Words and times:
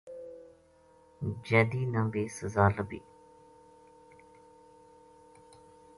جیدی 1.45 1.83
نا 1.93 2.01
بے 2.11 2.23
سزا 2.37 2.65
لبھی 2.75 2.99